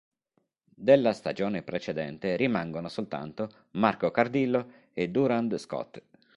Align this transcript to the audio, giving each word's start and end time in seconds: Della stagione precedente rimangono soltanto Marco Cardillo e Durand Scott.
Della 0.73 1.13
stagione 1.13 1.61
precedente 1.61 2.35
rimangono 2.35 2.89
soltanto 2.89 3.67
Marco 3.73 4.09
Cardillo 4.09 4.71
e 4.93 5.09
Durand 5.09 5.55
Scott. 5.57 6.01